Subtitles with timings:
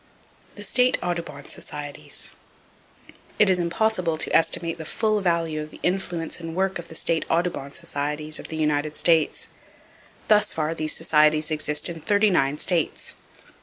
[0.55, 2.31] The State Audubon Societies.
[3.37, 6.95] —It is impossible to estimate the full value of the influence and work of the
[6.95, 9.47] State Audubon Societies of the United States.
[10.27, 13.13] Thus far these societies exist in thirty nine states.